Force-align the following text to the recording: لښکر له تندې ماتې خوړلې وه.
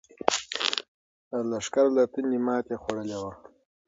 لښکر 1.49 1.85
له 1.95 2.03
تندې 2.13 2.39
ماتې 2.45 2.75
خوړلې 2.81 3.17
وه. 3.23 3.31